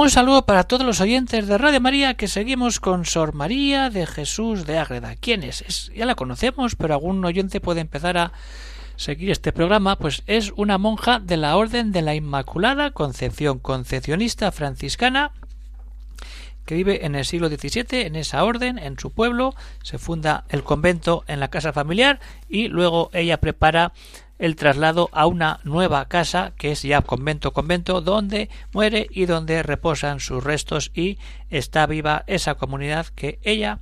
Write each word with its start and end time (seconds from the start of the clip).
Un 0.00 0.10
saludo 0.10 0.46
para 0.46 0.62
todos 0.62 0.86
los 0.86 1.00
oyentes 1.00 1.48
de 1.48 1.58
Radio 1.58 1.80
María 1.80 2.14
que 2.14 2.28
seguimos 2.28 2.78
con 2.78 3.04
Sor 3.04 3.34
María 3.34 3.90
de 3.90 4.06
Jesús 4.06 4.64
de 4.64 4.78
Ágreda. 4.78 5.16
¿Quién 5.16 5.42
es? 5.42 5.90
Ya 5.92 6.06
la 6.06 6.14
conocemos, 6.14 6.76
pero 6.76 6.94
algún 6.94 7.24
oyente 7.24 7.60
puede 7.60 7.80
empezar 7.80 8.16
a 8.16 8.32
seguir 8.94 9.32
este 9.32 9.50
programa, 9.50 9.96
pues 9.96 10.22
es 10.28 10.52
una 10.54 10.78
monja 10.78 11.18
de 11.18 11.36
la 11.36 11.56
Orden 11.56 11.90
de 11.90 12.02
la 12.02 12.14
Inmaculada 12.14 12.92
Concepción, 12.92 13.58
concepcionista 13.58 14.52
franciscana, 14.52 15.32
que 16.64 16.76
vive 16.76 17.04
en 17.04 17.16
el 17.16 17.24
siglo 17.24 17.48
XVII, 17.48 18.02
en 18.02 18.14
esa 18.14 18.44
orden, 18.44 18.78
en 18.78 19.00
su 19.00 19.10
pueblo, 19.10 19.56
se 19.82 19.98
funda 19.98 20.44
el 20.48 20.62
convento 20.62 21.24
en 21.26 21.40
la 21.40 21.48
casa 21.48 21.72
familiar 21.72 22.20
y 22.48 22.68
luego 22.68 23.10
ella 23.12 23.40
prepara 23.40 23.92
el 24.38 24.56
traslado 24.56 25.08
a 25.12 25.26
una 25.26 25.60
nueva 25.64 26.06
casa 26.06 26.52
que 26.56 26.72
es 26.72 26.82
ya 26.82 27.02
convento 27.02 27.52
convento 27.52 28.00
donde 28.00 28.48
muere 28.72 29.06
y 29.10 29.26
donde 29.26 29.62
reposan 29.62 30.20
sus 30.20 30.42
restos 30.42 30.90
y 30.94 31.18
está 31.50 31.86
viva 31.86 32.24
esa 32.26 32.54
comunidad 32.54 33.06
que 33.06 33.38
ella 33.42 33.80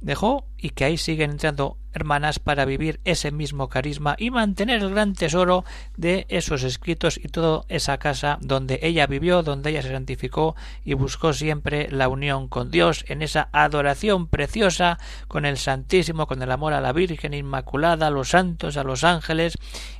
dejó 0.00 0.46
y 0.56 0.70
que 0.70 0.84
ahí 0.84 0.96
siguen 0.96 1.32
entrando 1.32 1.76
hermanas 1.98 2.38
para 2.38 2.64
vivir 2.64 3.00
ese 3.04 3.30
mismo 3.30 3.68
carisma 3.68 4.14
y 4.18 4.30
mantener 4.30 4.82
el 4.82 4.90
gran 4.90 5.14
tesoro 5.14 5.64
de 5.96 6.26
esos 6.28 6.62
escritos 6.62 7.18
y 7.22 7.28
toda 7.28 7.64
esa 7.68 7.98
casa 7.98 8.38
donde 8.40 8.78
ella 8.82 9.06
vivió, 9.06 9.42
donde 9.42 9.70
ella 9.70 9.82
se 9.82 9.90
santificó 9.90 10.56
y 10.84 10.94
buscó 10.94 11.32
siempre 11.32 11.88
la 11.90 12.08
unión 12.08 12.48
con 12.48 12.70
Dios 12.70 13.04
en 13.08 13.22
esa 13.22 13.48
adoración 13.52 14.28
preciosa 14.28 14.98
con 15.26 15.44
el 15.44 15.58
Santísimo, 15.58 16.26
con 16.26 16.42
el 16.42 16.50
amor 16.50 16.72
a 16.72 16.80
la 16.80 16.92
Virgen 16.92 17.34
Inmaculada, 17.34 18.06
a 18.06 18.10
los 18.10 18.30
santos, 18.30 18.76
a 18.76 18.84
los 18.84 19.04
ángeles 19.04 19.56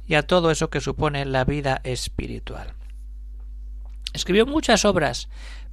y 0.06 0.14
a 0.14 0.22
todo 0.22 0.50
eso 0.50 0.70
que 0.70 0.80
supone 0.80 1.24
la 1.24 1.44
vida 1.44 1.80
espiritual. 1.84 2.74
Escribió 4.14 4.46
muchas 4.46 4.84
obras, 4.84 5.28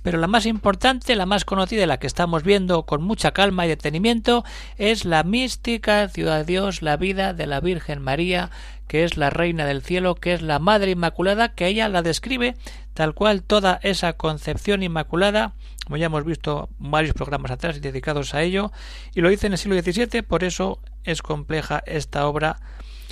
pero 0.05 0.19
la 0.19 0.27
más 0.27 0.45
importante, 0.45 1.15
la 1.15 1.25
más 1.25 1.45
conocida 1.45 1.81
y 1.81 1.87
la 1.87 1.97
que 1.97 2.05
estamos 2.05 2.43
viendo 2.43 2.83
con 2.83 3.01
mucha 3.01 3.31
calma 3.31 3.65
y 3.65 3.69
detenimiento 3.69 4.45
es 4.77 5.03
la 5.03 5.23
mística 5.23 6.07
ciudad 6.09 6.37
de 6.37 6.45
Dios, 6.45 6.83
la 6.83 6.95
vida 6.95 7.33
de 7.33 7.47
la 7.47 7.59
Virgen 7.59 8.03
María, 8.03 8.51
que 8.87 9.03
es 9.03 9.17
la 9.17 9.31
Reina 9.31 9.65
del 9.65 9.81
Cielo, 9.81 10.13
que 10.13 10.35
es 10.35 10.43
la 10.43 10.59
Madre 10.59 10.91
Inmaculada, 10.91 11.55
que 11.55 11.65
ella 11.65 11.89
la 11.89 12.03
describe 12.03 12.53
tal 12.93 13.15
cual 13.15 13.41
toda 13.41 13.79
esa 13.81 14.13
concepción 14.13 14.83
inmaculada, 14.83 15.55
como 15.85 15.97
ya 15.97 16.05
hemos 16.05 16.23
visto 16.23 16.69
varios 16.77 17.15
programas 17.15 17.49
atrás 17.49 17.81
dedicados 17.81 18.35
a 18.35 18.43
ello, 18.43 18.71
y 19.15 19.21
lo 19.21 19.29
dice 19.29 19.47
en 19.47 19.53
el 19.53 19.57
siglo 19.57 19.81
XVII, 19.81 20.21
por 20.21 20.43
eso 20.43 20.77
es 21.03 21.23
compleja 21.23 21.81
esta 21.87 22.27
obra 22.27 22.57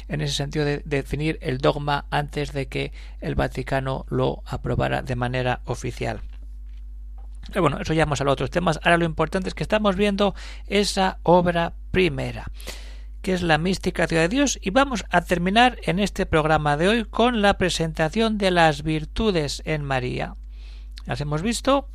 en 0.09 0.21
ese 0.21 0.35
sentido 0.35 0.63
de 0.63 0.83
definir 0.85 1.39
el 1.41 1.57
dogma 1.57 2.05
antes 2.11 2.53
de 2.53 2.67
que 2.67 2.93
el 3.19 3.33
Vaticano 3.33 4.05
lo 4.09 4.43
aprobara 4.45 5.01
de 5.01 5.15
manera 5.15 5.61
oficial. 5.65 6.21
Pero 7.47 7.61
bueno, 7.61 7.79
eso 7.79 7.93
ya 7.93 8.03
hemos 8.03 8.19
hablado 8.21 8.35
de 8.35 8.43
otros 8.43 8.51
temas. 8.51 8.79
Ahora 8.83 8.97
lo 8.97 9.05
importante 9.05 9.49
es 9.49 9.55
que 9.55 9.63
estamos 9.63 9.95
viendo 9.95 10.35
esa 10.67 11.19
obra 11.23 11.73
primera, 11.91 12.51
que 13.21 13.33
es 13.33 13.41
la 13.41 13.57
mística 13.57 14.07
ciudad 14.07 14.23
de 14.23 14.29
Dios, 14.29 14.59
y 14.61 14.69
vamos 14.69 15.05
a 15.09 15.21
terminar 15.21 15.77
en 15.83 15.99
este 15.99 16.25
programa 16.25 16.77
de 16.77 16.87
hoy 16.87 17.05
con 17.05 17.41
la 17.41 17.57
presentación 17.57 18.37
de 18.37 18.51
las 18.51 18.83
virtudes 18.83 19.61
en 19.65 19.83
María. 19.83 20.35
Las 21.05 21.21
hemos 21.21 21.41
visto. 21.41 21.89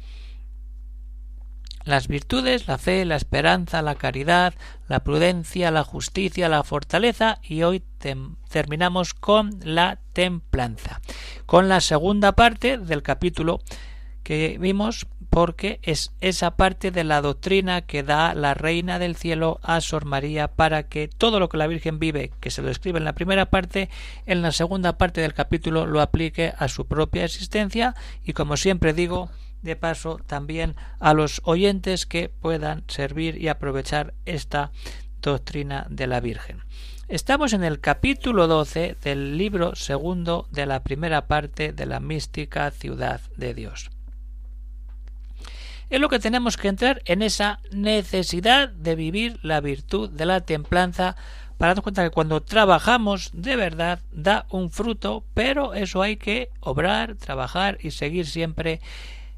Las 1.84 2.06
virtudes, 2.06 2.68
la 2.68 2.76
fe, 2.76 3.06
la 3.06 3.16
esperanza, 3.16 3.80
la 3.80 3.94
caridad, 3.94 4.52
la 4.88 5.00
prudencia, 5.04 5.70
la 5.70 5.84
justicia, 5.84 6.50
la 6.50 6.62
fortaleza 6.62 7.38
y 7.42 7.62
hoy 7.62 7.82
terminamos 8.50 9.14
con 9.14 9.58
la 9.62 9.98
templanza, 10.12 11.00
con 11.46 11.70
la 11.70 11.80
segunda 11.80 12.32
parte 12.32 12.76
del 12.76 13.02
capítulo 13.02 13.60
que 14.22 14.58
vimos 14.60 15.06
porque 15.30 15.78
es 15.82 16.12
esa 16.20 16.56
parte 16.56 16.90
de 16.90 17.04
la 17.04 17.20
doctrina 17.20 17.82
que 17.82 18.02
da 18.02 18.34
la 18.34 18.54
Reina 18.54 18.98
del 18.98 19.16
Cielo 19.16 19.60
a 19.62 19.80
Sor 19.80 20.04
María 20.04 20.48
para 20.48 20.84
que 20.84 21.08
todo 21.08 21.38
lo 21.38 21.48
que 21.48 21.58
la 21.58 21.66
Virgen 21.66 21.98
vive, 21.98 22.32
que 22.40 22.50
se 22.50 22.62
lo 22.62 22.70
escribe 22.70 22.98
en 22.98 23.04
la 23.04 23.14
primera 23.14 23.46
parte, 23.46 23.90
en 24.26 24.42
la 24.42 24.52
segunda 24.52 24.98
parte 24.98 25.20
del 25.20 25.34
capítulo 25.34 25.86
lo 25.86 26.00
aplique 26.00 26.52
a 26.58 26.68
su 26.68 26.86
propia 26.86 27.24
existencia 27.24 27.94
y 28.24 28.32
como 28.32 28.56
siempre 28.56 28.92
digo, 28.92 29.30
de 29.62 29.76
paso 29.76 30.20
también 30.26 30.76
a 31.00 31.14
los 31.14 31.40
oyentes 31.44 32.06
que 32.06 32.28
puedan 32.28 32.84
servir 32.86 33.40
y 33.42 33.48
aprovechar 33.48 34.14
esta 34.24 34.70
doctrina 35.20 35.86
de 35.90 36.06
la 36.06 36.20
Virgen. 36.20 36.62
Estamos 37.08 37.52
en 37.54 37.64
el 37.64 37.80
capítulo 37.80 38.46
12 38.46 38.96
del 39.02 39.36
libro 39.36 39.74
segundo 39.74 40.46
de 40.52 40.66
la 40.66 40.82
primera 40.82 41.26
parte 41.26 41.72
de 41.72 41.86
la 41.86 42.00
mística 42.00 42.70
ciudad 42.70 43.20
de 43.36 43.54
Dios 43.54 43.90
es 45.90 46.00
lo 46.00 46.08
que 46.08 46.18
tenemos 46.18 46.56
que 46.56 46.68
entrar 46.68 47.02
en 47.04 47.22
esa 47.22 47.60
necesidad 47.70 48.68
de 48.68 48.94
vivir 48.94 49.38
la 49.42 49.60
virtud 49.60 50.10
de 50.10 50.26
la 50.26 50.40
templanza 50.40 51.16
para 51.56 51.70
darnos 51.70 51.82
cuenta 51.82 52.04
que 52.04 52.10
cuando 52.10 52.42
trabajamos 52.42 53.30
de 53.32 53.56
verdad 53.56 54.00
da 54.12 54.46
un 54.50 54.70
fruto, 54.70 55.24
pero 55.34 55.74
eso 55.74 56.02
hay 56.02 56.16
que 56.16 56.50
obrar, 56.60 57.16
trabajar 57.16 57.78
y 57.80 57.90
seguir 57.90 58.26
siempre 58.26 58.80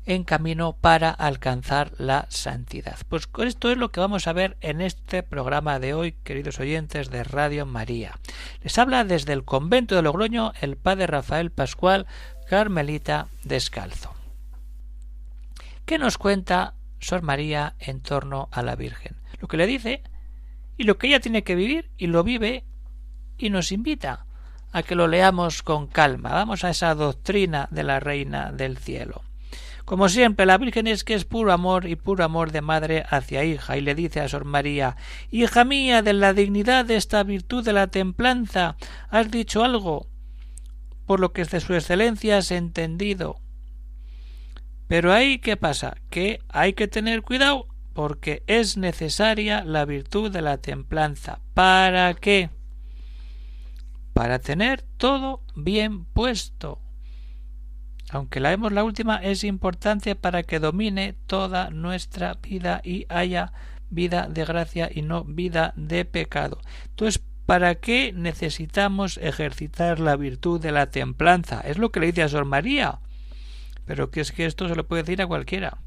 en 0.07 0.25
camino 0.25 0.77
para 0.79 1.11
alcanzar 1.11 1.93
la 1.99 2.27
santidad. 2.29 2.97
Pues 3.09 3.29
esto 3.45 3.71
es 3.71 3.79
lo 3.79 3.91
que 3.91 4.01
vamos 4.01 4.27
a 4.27 4.33
ver 4.33 4.57
en 4.61 4.81
este 4.81 5.23
programa 5.23 5.79
de 5.79 5.95
hoy, 5.95 6.13
queridos 6.25 6.59
oyentes 6.59 7.11
de 7.11 7.25
Radio 7.25 7.65
María. 7.65 8.19
Les 8.63 8.77
habla 8.79 9.05
desde 9.05 9.33
el 9.33 9.45
convento 9.45 9.95
de 9.95 10.03
Logroño 10.03 10.53
el 10.61 10.77
padre 10.77 11.07
Rafael 11.07 11.51
Pascual, 11.51 12.07
Carmelita 12.49 13.29
Descalzo. 13.45 14.20
¿Qué 15.91 15.99
nos 15.99 16.19
cuenta 16.19 16.75
Sor 17.01 17.23
María 17.23 17.75
en 17.81 18.01
torno 18.01 18.49
a 18.53 18.63
la 18.63 18.77
Virgen? 18.77 19.17
Lo 19.41 19.49
que 19.49 19.57
le 19.57 19.67
dice 19.67 20.05
y 20.77 20.85
lo 20.85 20.99
que 20.99 21.09
ella 21.09 21.19
tiene 21.19 21.43
que 21.43 21.57
vivir 21.57 21.91
y 21.99 22.07
lo 22.07 22.23
vive 22.23 22.65
y 23.37 23.51
nos 23.51 23.73
invita 23.73 24.25
a 24.71 24.85
que 24.85 24.95
lo 24.95 25.09
leamos 25.09 25.65
con 25.65 25.89
calma. 25.89 26.31
Vamos 26.31 26.63
a 26.63 26.71
esa 26.71 26.95
doctrina 26.95 27.67
de 27.73 27.83
la 27.83 27.99
Reina 27.99 28.53
del 28.53 28.79
Cielo. 28.79 29.25
Como 29.85 30.09
siempre, 30.09 30.47
la 30.47 30.59
Virgen 30.59 30.87
es 30.87 31.03
que 31.03 31.15
es 31.15 31.25
puro 31.25 31.53
amor 31.53 31.89
y 31.89 31.97
puro 31.97 32.23
amor 32.23 32.53
de 32.53 32.61
madre 32.61 33.05
hacia 33.11 33.43
hija, 33.43 33.77
y 33.77 33.81
le 33.81 33.97
dice 33.97 34.21
a 34.21 34.29
Sor 34.29 34.45
María 34.45 34.97
Hija 35.33 35.65
mía, 35.65 36.03
de 36.03 36.13
la 36.13 36.33
dignidad 36.35 36.85
de 36.85 36.95
esta 36.95 37.25
virtud 37.25 37.65
de 37.65 37.73
la 37.73 37.89
templanza, 37.89 38.77
has 39.09 39.29
dicho 39.33 39.65
algo, 39.65 40.07
por 41.05 41.19
lo 41.19 41.33
que 41.33 41.45
de 41.45 41.59
su 41.59 41.75
excelencia 41.75 42.39
has 42.39 42.53
entendido. 42.53 43.41
Pero 44.91 45.13
ahí, 45.13 45.39
¿qué 45.39 45.57
pasa? 45.57 45.95
Que 46.11 46.41
hay 46.49 46.73
que 46.73 46.89
tener 46.89 47.23
cuidado 47.23 47.69
porque 47.93 48.43
es 48.49 48.77
necesaria 48.77 49.63
la 49.63 49.85
virtud 49.85 50.33
de 50.33 50.43
la 50.43 50.59
templanza. 50.59 51.39
¿Para 51.55 52.13
qué? 52.15 52.51
Para 54.15 54.41
tener 54.41 54.83
todo 54.97 55.45
bien 55.55 56.07
puesto. 56.07 56.81
Aunque 58.11 58.41
la 58.41 58.51
vemos 58.51 58.73
la 58.73 58.83
última, 58.83 59.19
es 59.19 59.45
importante 59.45 60.17
para 60.17 60.43
que 60.43 60.59
domine 60.59 61.15
toda 61.29 61.71
nuestra 61.71 62.35
vida 62.43 62.81
y 62.83 63.07
haya 63.11 63.53
vida 63.91 64.27
de 64.29 64.45
gracia 64.45 64.91
y 64.93 65.03
no 65.03 65.23
vida 65.23 65.73
de 65.77 66.05
pecado. 66.05 66.59
Entonces, 66.89 67.23
¿para 67.47 67.77
qué 67.77 68.13
necesitamos 68.13 69.19
ejercitar 69.19 70.01
la 70.01 70.17
virtud 70.17 70.61
de 70.61 70.73
la 70.73 70.91
templanza? 70.91 71.61
Es 71.61 71.79
lo 71.79 71.93
que 71.93 72.01
le 72.01 72.07
dice 72.07 72.25
a 72.25 72.29
Sor 72.29 72.45
María 72.45 72.99
pero 73.91 74.13
que 74.13 74.21
es 74.21 74.31
que 74.31 74.47
esto 74.47 74.69
se 74.69 74.77
lo 74.77 74.87
puede 74.87 75.03
decir 75.03 75.21
a 75.21 75.27
cualquiera. 75.27 75.79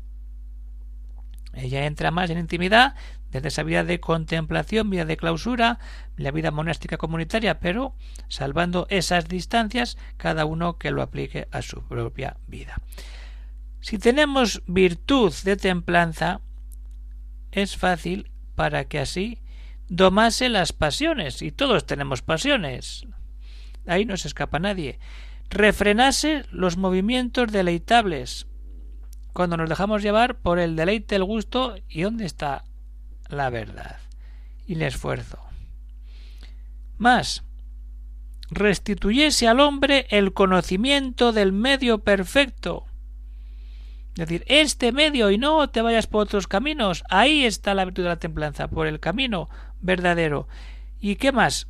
Ella 1.53 1.85
entra 1.85 2.11
más 2.11 2.29
en 2.29 2.37
intimidad 2.37 2.95
desde 3.31 3.47
esa 3.47 3.63
vida 3.63 3.85
de 3.85 4.01
contemplación, 4.01 4.89
vida 4.89 5.05
de 5.05 5.15
clausura, 5.15 5.79
la 6.17 6.31
vida 6.31 6.51
monástica 6.51 6.97
comunitaria, 6.97 7.61
pero 7.61 7.95
salvando 8.27 8.87
esas 8.89 9.29
distancias, 9.29 9.97
cada 10.17 10.43
uno 10.43 10.77
que 10.77 10.91
lo 10.91 11.01
aplique 11.01 11.47
a 11.53 11.61
su 11.61 11.81
propia 11.87 12.35
vida. 12.45 12.81
Si 13.79 13.97
tenemos 13.99 14.63
virtud 14.67 15.33
de 15.45 15.55
templanza, 15.55 16.41
es 17.53 17.77
fácil 17.77 18.31
para 18.53 18.83
que 18.83 18.99
así 18.99 19.39
domase 19.87 20.49
las 20.49 20.73
pasiones, 20.73 21.41
y 21.41 21.51
todos 21.51 21.85
tenemos 21.85 22.21
pasiones. 22.21 23.07
Ahí 23.87 24.03
no 24.03 24.17
se 24.17 24.27
escapa 24.27 24.59
nadie 24.59 24.99
refrenase 25.53 26.45
los 26.51 26.77
movimientos 26.77 27.51
deleitables 27.51 28.47
cuando 29.33 29.57
nos 29.57 29.69
dejamos 29.69 30.01
llevar 30.01 30.39
por 30.39 30.59
el 30.59 30.75
deleite, 30.75 31.15
el 31.15 31.23
gusto 31.23 31.75
y 31.87 32.01
dónde 32.01 32.25
está 32.25 32.65
la 33.29 33.49
verdad 33.49 33.97
y 34.65 34.73
el 34.73 34.83
esfuerzo. 34.83 35.39
Más, 36.97 37.43
restituyese 38.49 39.47
al 39.47 39.59
hombre 39.59 40.07
el 40.09 40.33
conocimiento 40.33 41.31
del 41.31 41.51
medio 41.51 41.99
perfecto. 41.99 42.85
Es 44.13 44.27
decir, 44.27 44.43
este 44.47 44.91
medio 44.91 45.31
y 45.31 45.39
no 45.39 45.67
te 45.69 45.81
vayas 45.81 46.05
por 46.05 46.23
otros 46.23 46.47
caminos. 46.47 47.03
Ahí 47.09 47.45
está 47.45 47.73
la 47.73 47.85
virtud 47.85 48.03
de 48.03 48.09
la 48.09 48.19
templanza, 48.19 48.67
por 48.67 48.85
el 48.85 48.99
camino 48.99 49.49
verdadero. 49.81 50.47
¿Y 50.99 51.15
qué 51.15 51.31
más? 51.31 51.67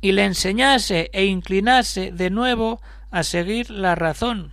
Y 0.00 0.12
le 0.12 0.24
enseñase 0.24 1.10
e 1.12 1.26
inclinase 1.26 2.12
de 2.12 2.30
nuevo 2.30 2.80
a 3.10 3.22
seguir 3.22 3.70
la 3.70 3.94
razón. 3.94 4.52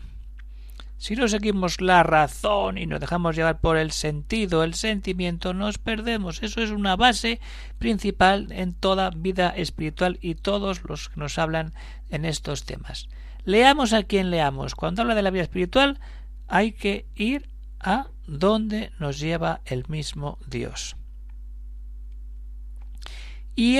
Si 1.00 1.16
no 1.16 1.28
seguimos 1.28 1.80
la 1.80 2.02
razón 2.02 2.80
y 2.80 2.88
nos 2.88 3.00
dejamos 3.00 3.36
llevar 3.36 3.62
por 3.62 3.78
el 3.78 3.92
sentido, 3.92 4.64
el 4.64 4.74
sentimiento, 4.74 5.54
nos 5.54 5.78
perdemos. 5.78 6.42
Eso 6.42 6.62
es 6.62 6.72
una 6.72 6.96
base 6.96 7.40
principal 7.78 8.52
en 8.52 8.74
toda 8.74 9.12
vida 9.12 9.50
espiritual 9.50 10.18
y 10.22 10.36
todos 10.36 10.84
los 10.84 11.10
que 11.10 11.20
nos 11.20 11.38
hablan 11.38 11.74
en 12.10 12.26
estos 12.26 12.66
temas. 12.66 13.08
Leamos 13.46 13.94
a 13.94 14.04
quien 14.04 14.32
leamos. 14.32 14.74
Cuando 14.74 15.04
habla 15.04 15.14
de 15.14 15.22
la 15.22 15.30
vida 15.30 15.44
espiritual, 15.44 16.00
hay 16.48 16.72
que 16.72 17.06
ir 17.16 17.48
a 17.80 18.08
donde 18.26 18.92
nos 19.00 19.20
lleva 19.20 19.62
el 19.66 19.86
mismo 19.88 20.40
Dios. 20.48 20.96
Y 23.56 23.78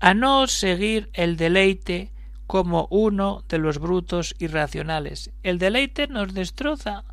a 0.00 0.14
no 0.14 0.46
seguir 0.46 1.10
el 1.12 1.36
deleite 1.36 2.12
como 2.46 2.88
uno 2.90 3.44
de 3.48 3.58
los 3.58 3.78
brutos 3.78 4.34
irracionales. 4.38 5.30
El 5.42 5.58
deleite 5.58 6.08
nos 6.08 6.32
destroza 6.32 7.04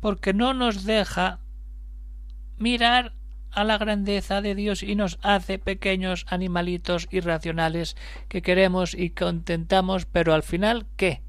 porque 0.00 0.32
no 0.32 0.54
nos 0.54 0.84
deja 0.84 1.40
mirar 2.56 3.12
a 3.50 3.64
la 3.64 3.78
grandeza 3.78 4.40
de 4.40 4.54
Dios 4.54 4.82
y 4.82 4.94
nos 4.94 5.18
hace 5.22 5.58
pequeños 5.58 6.26
animalitos 6.28 7.08
irracionales 7.10 7.96
que 8.28 8.42
queremos 8.42 8.94
y 8.94 9.10
contentamos, 9.10 10.06
pero 10.06 10.34
al 10.34 10.42
final 10.42 10.86
¿qué? 10.96 11.22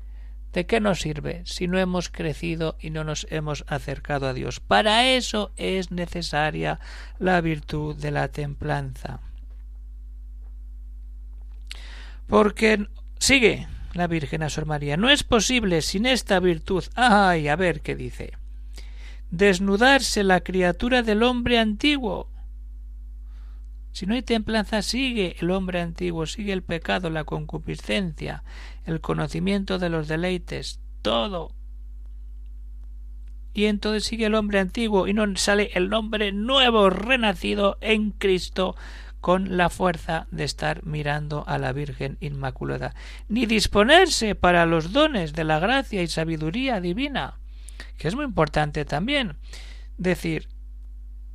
¿De 0.54 0.66
qué 0.66 0.80
nos 0.80 1.01
sirve 1.01 1.44
si 1.45 1.68
no 1.68 1.77
hemos 1.77 2.10
crecido 2.10 2.75
y 2.80 2.89
no 2.89 3.04
nos 3.04 3.27
hemos 3.30 3.66
acercado 3.68 4.27
a 4.27 4.33
Dios? 4.33 4.60
Para 4.60 5.07
eso 5.07 5.51
es 5.57 5.92
necesaria 5.92 6.80
la 7.19 7.39
virtud 7.42 7.95
de 7.95 8.12
la 8.12 8.30
templanza. 8.30 9.21
Porque 12.29 12.87
Sigue 13.19 13.67
la 13.93 14.07
Virgen 14.07 14.43
a 14.43 14.49
Sor 14.49 14.65
María. 14.65 14.95
No 14.97 15.09
es 15.09 15.23
posible 15.23 15.81
sin 15.81 16.05
esta 16.05 16.39
virtud. 16.39 16.85
Ay, 16.95 17.49
a 17.49 17.55
ver 17.55 17.81
qué 17.81 17.95
dice. 17.95 18.31
Desnudarse 19.29 20.23
la 20.23 20.39
criatura 20.39 21.03
del 21.03 21.21
hombre 21.21 21.59
antiguo. 21.59 22.31
Si 23.91 24.05
no 24.05 24.13
hay 24.13 24.21
templanza, 24.21 24.81
sigue 24.81 25.35
el 25.39 25.51
hombre 25.51 25.81
antiguo, 25.81 26.25
sigue 26.25 26.53
el 26.53 26.63
pecado, 26.63 27.09
la 27.09 27.25
concupiscencia, 27.25 28.43
el 28.85 29.01
conocimiento 29.01 29.77
de 29.77 29.89
los 29.89 30.07
deleites, 30.07 30.79
todo. 31.01 31.53
Y 33.53 33.65
entonces 33.65 34.05
sigue 34.05 34.27
el 34.27 34.35
hombre 34.35 34.59
antiguo 34.59 35.07
y 35.07 35.13
no 35.13 35.25
sale 35.35 35.71
el 35.73 35.91
hombre 35.93 36.31
nuevo, 36.31 36.89
renacido 36.89 37.77
en 37.81 38.11
Cristo, 38.11 38.75
con 39.21 39.57
la 39.57 39.69
fuerza 39.69 40.27
de 40.31 40.44
estar 40.44 40.86
mirando 40.86 41.44
a 41.48 41.57
la 41.57 41.74
Virgen 41.74 42.18
Inmaculada, 42.21 42.95
ni 43.27 43.45
disponerse 43.45 44.36
para 44.36 44.66
los 44.66 44.92
dones 44.92 45.33
de 45.33 45.44
la 45.44 45.60
gracia 45.60 46.01
y 46.01 46.07
sabiduría 46.07 46.80
divina, 46.80 47.39
que 47.98 48.07
es 48.07 48.16
muy 48.16 48.25
importante 48.25 48.86
también. 48.86 49.38
Decir, 49.98 50.48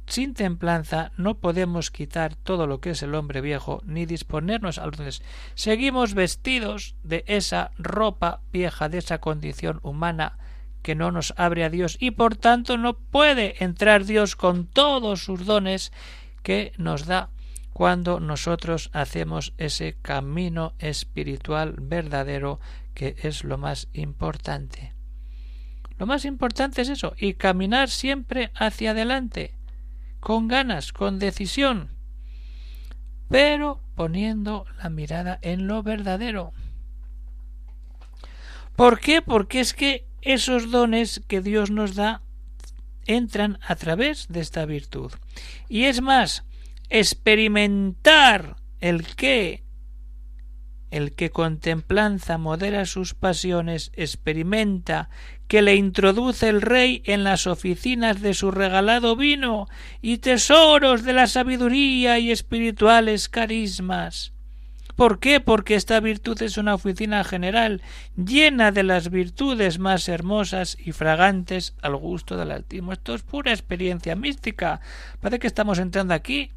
sin 0.06 0.34
templanza 0.34 1.12
no 1.16 1.38
podemos 1.38 1.90
quitar 1.90 2.34
todo 2.34 2.66
lo 2.66 2.80
que 2.80 2.90
es 2.90 3.02
el 3.02 3.14
hombre 3.14 3.40
viejo, 3.40 3.82
ni 3.84 4.06
disponernos 4.06 4.78
a 4.78 4.86
los 4.86 4.96
dones. 4.96 5.22
Seguimos 5.54 6.14
vestidos 6.14 6.96
de 7.02 7.24
esa 7.26 7.70
ropa 7.78 8.40
vieja, 8.52 8.88
de 8.88 8.98
esa 8.98 9.18
condición 9.18 9.80
humana 9.82 10.38
que 10.82 10.94
no 10.94 11.10
nos 11.10 11.32
abre 11.38 11.64
a 11.64 11.70
Dios 11.70 11.96
y 11.98 12.10
por 12.10 12.36
tanto 12.36 12.76
no 12.76 12.98
puede 12.98 13.64
entrar 13.64 14.04
Dios 14.04 14.36
con 14.36 14.66
todos 14.66 15.24
sus 15.24 15.46
dones 15.46 15.92
que 16.42 16.72
nos 16.76 17.06
da 17.06 17.30
cuando 17.74 18.20
nosotros 18.20 18.88
hacemos 18.92 19.52
ese 19.58 19.96
camino 20.00 20.74
espiritual 20.78 21.74
verdadero 21.76 22.60
que 22.94 23.16
es 23.22 23.42
lo 23.42 23.58
más 23.58 23.88
importante. 23.92 24.94
Lo 25.98 26.06
más 26.06 26.24
importante 26.24 26.82
es 26.82 26.88
eso, 26.88 27.14
y 27.18 27.34
caminar 27.34 27.90
siempre 27.90 28.52
hacia 28.54 28.92
adelante, 28.92 29.54
con 30.20 30.46
ganas, 30.46 30.92
con 30.92 31.18
decisión, 31.18 31.90
pero 33.28 33.80
poniendo 33.96 34.66
la 34.80 34.88
mirada 34.88 35.40
en 35.42 35.66
lo 35.66 35.82
verdadero. 35.82 36.52
¿Por 38.76 39.00
qué? 39.00 39.20
Porque 39.20 39.58
es 39.58 39.74
que 39.74 40.06
esos 40.22 40.70
dones 40.70 41.22
que 41.26 41.40
Dios 41.40 41.72
nos 41.72 41.96
da 41.96 42.22
entran 43.06 43.58
a 43.66 43.74
través 43.74 44.28
de 44.28 44.40
esta 44.40 44.64
virtud. 44.64 45.12
Y 45.68 45.84
es 45.84 46.00
más, 46.00 46.44
experimentar 46.88 48.56
el 48.80 49.06
que 49.16 49.64
el 50.90 51.12
que 51.16 51.30
con 51.30 51.58
templanza 51.58 52.38
modera 52.38 52.86
sus 52.86 53.14
pasiones 53.14 53.90
experimenta 53.94 55.10
que 55.48 55.60
le 55.60 55.74
introduce 55.74 56.48
el 56.48 56.62
rey 56.62 57.02
en 57.04 57.24
las 57.24 57.48
oficinas 57.48 58.22
de 58.22 58.32
su 58.32 58.52
regalado 58.52 59.16
vino 59.16 59.66
y 60.00 60.18
tesoros 60.18 61.02
de 61.02 61.12
la 61.14 61.26
sabiduría 61.26 62.20
y 62.20 62.30
espirituales 62.30 63.28
carismas. 63.28 64.33
¿Por 64.96 65.18
qué? 65.18 65.40
Porque 65.40 65.74
esta 65.74 65.98
virtud 65.98 66.40
es 66.42 66.56
una 66.56 66.74
oficina 66.74 67.24
general 67.24 67.82
llena 68.16 68.70
de 68.70 68.84
las 68.84 69.10
virtudes 69.10 69.80
más 69.80 70.08
hermosas 70.08 70.76
y 70.78 70.92
fragantes 70.92 71.74
al 71.82 71.96
gusto 71.96 72.36
del 72.36 72.52
Altísimo. 72.52 72.92
Esto 72.92 73.14
es 73.14 73.22
pura 73.22 73.50
experiencia 73.50 74.14
mística. 74.14 74.80
Parece 75.20 75.40
que 75.40 75.48
estamos 75.48 75.80
entrando 75.80 76.14
aquí 76.14 76.52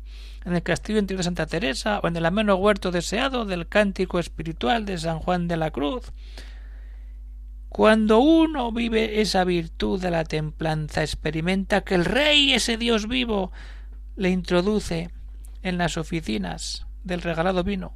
en 0.45 0.53
el 0.53 0.61
castillo 0.61 0.99
interior 0.99 1.19
de 1.19 1.23
Santa 1.23 1.47
Teresa 1.47 1.99
o 1.99 2.07
en 2.07 2.15
el 2.15 2.25
ameno 2.25 2.55
huerto 2.55 2.91
deseado 2.91 3.45
del 3.45 3.67
cántico 3.67 4.19
espiritual 4.19 4.85
de 4.85 4.99
San 4.99 5.19
Juan 5.19 5.47
de 5.47 5.57
la 5.57 5.71
Cruz. 5.71 6.13
Cuando 7.69 8.19
uno 8.19 8.71
vive 8.71 9.19
esa 9.19 9.43
virtud 9.43 9.99
de 9.99 10.11
la 10.11 10.23
templanza, 10.23 11.01
experimenta 11.01 11.81
que 11.81 11.95
el 11.95 12.05
Rey, 12.05 12.53
ese 12.53 12.77
Dios 12.77 13.07
vivo, 13.07 13.51
le 14.15 14.29
introduce 14.29 15.09
en 15.63 15.77
las 15.77 15.97
oficinas 15.97 16.85
del 17.03 17.21
regalado 17.21 17.63
vino. 17.63 17.93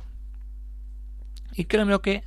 Y 1.54 1.66
créeme 1.66 2.00
que 2.02 2.24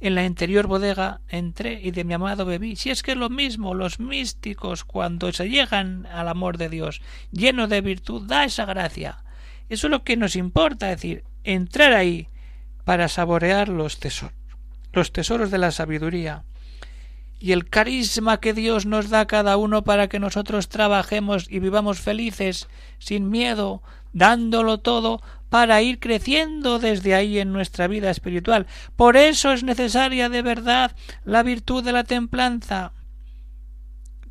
en 0.00 0.14
la 0.14 0.24
interior 0.24 0.66
bodega 0.66 1.20
entré 1.28 1.80
y 1.82 1.90
de 1.90 2.04
mi 2.04 2.14
amado 2.14 2.44
bebí. 2.44 2.76
Si 2.76 2.90
es 2.90 3.02
que 3.02 3.12
es 3.12 3.16
lo 3.16 3.30
mismo, 3.30 3.74
los 3.74 3.98
místicos, 3.98 4.84
cuando 4.84 5.32
se 5.32 5.48
llegan 5.48 6.06
al 6.06 6.28
amor 6.28 6.58
de 6.58 6.68
Dios, 6.68 7.00
lleno 7.30 7.66
de 7.66 7.80
virtud, 7.80 8.26
da 8.26 8.44
esa 8.44 8.66
gracia. 8.66 9.24
Eso 9.68 9.86
es 9.86 9.90
lo 9.90 10.04
que 10.04 10.16
nos 10.16 10.36
importa, 10.36 10.90
es 10.92 10.98
decir, 10.98 11.24
entrar 11.44 11.92
ahí 11.92 12.28
para 12.84 13.08
saborear 13.08 13.68
los 13.68 13.98
tesoros, 13.98 14.34
los 14.92 15.12
tesoros 15.12 15.50
de 15.50 15.58
la 15.58 15.70
sabiduría 15.70 16.44
y 17.38 17.52
el 17.52 17.68
carisma 17.68 18.38
que 18.40 18.52
Dios 18.52 18.86
nos 18.86 19.10
da 19.10 19.20
a 19.20 19.26
cada 19.26 19.56
uno 19.56 19.84
para 19.84 20.08
que 20.08 20.18
nosotros 20.18 20.68
trabajemos 20.68 21.46
y 21.50 21.58
vivamos 21.58 22.00
felices, 22.00 22.68
sin 22.98 23.28
miedo, 23.30 23.82
dándolo 24.16 24.78
todo 24.78 25.20
para 25.50 25.82
ir 25.82 26.00
creciendo 26.00 26.78
desde 26.78 27.14
ahí 27.14 27.38
en 27.38 27.52
nuestra 27.52 27.86
vida 27.86 28.10
espiritual. 28.10 28.66
Por 28.96 29.18
eso 29.18 29.52
es 29.52 29.62
necesaria 29.62 30.30
de 30.30 30.40
verdad 30.40 30.96
la 31.24 31.42
virtud 31.42 31.84
de 31.84 31.92
la 31.92 32.02
templanza. 32.02 32.92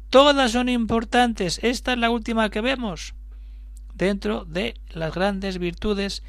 Todas 0.10 0.52
son 0.52 0.70
importantes. 0.70 1.60
Esta 1.62 1.94
es 1.94 2.00
la 2.00 2.10
última 2.10 2.50
que 2.50 2.62
vemos 2.62 3.14
dentro 3.94 4.44
de 4.46 4.74
las 4.90 5.14
grandes 5.14 5.60
virtudes 5.60 6.24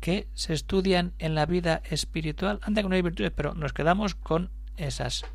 que 0.00 0.26
se 0.32 0.54
estudian 0.54 1.12
en 1.18 1.34
la 1.34 1.44
vida 1.44 1.82
espiritual. 1.90 2.60
Anda 2.62 2.82
que 2.82 2.88
no 2.88 2.94
hay 2.94 3.02
virtudes, 3.02 3.32
pero 3.36 3.54
nos 3.54 3.74
quedamos 3.74 4.14
con 4.14 4.48
esas 4.78 5.26